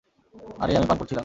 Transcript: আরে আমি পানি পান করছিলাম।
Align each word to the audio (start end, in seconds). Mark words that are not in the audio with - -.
আরে 0.59 0.71
আমি 0.71 0.85
পানি 0.85 0.89
পান 0.89 0.97
করছিলাম। 0.97 1.19